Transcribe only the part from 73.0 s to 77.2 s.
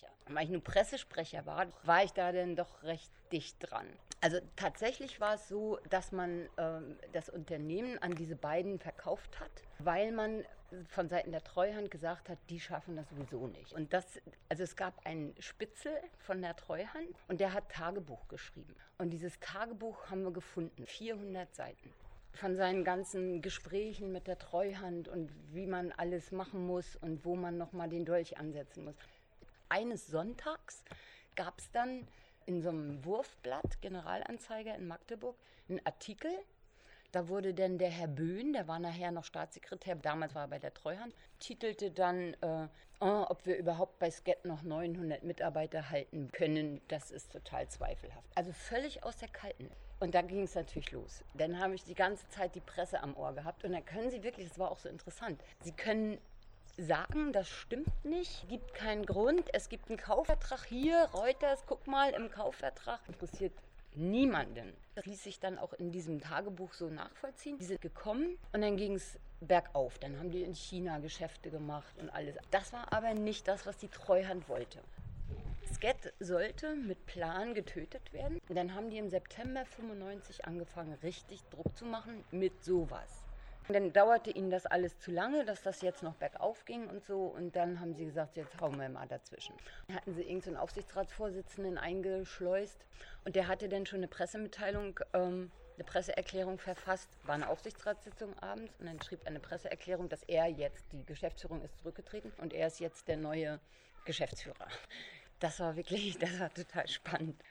nicht das, was die Treuhand wollte. Sket sollte mit